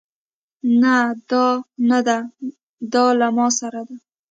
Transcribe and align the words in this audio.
نه 0.81 0.95
دا 1.29 1.45
نده 1.89 2.17
دا 2.93 3.05
له 3.19 3.27
ما 3.37 3.47
سره 3.59 3.79
دی 3.87 3.97